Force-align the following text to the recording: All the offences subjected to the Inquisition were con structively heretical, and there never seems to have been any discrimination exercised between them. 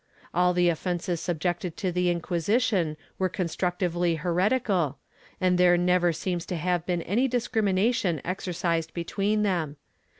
All 0.33 0.55
the 0.55 0.67
offences 0.67 1.21
subjected 1.21 1.77
to 1.77 1.91
the 1.91 2.09
Inquisition 2.09 2.97
were 3.19 3.29
con 3.29 3.45
structively 3.45 4.17
heretical, 4.17 4.97
and 5.39 5.59
there 5.59 5.77
never 5.77 6.11
seems 6.11 6.43
to 6.47 6.55
have 6.55 6.87
been 6.87 7.03
any 7.03 7.27
discrimination 7.27 8.19
exercised 8.25 8.95
between 8.95 9.43
them. 9.43 9.77